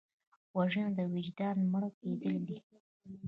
[0.55, 2.57] وژنه د وجدان مړه کېدل دي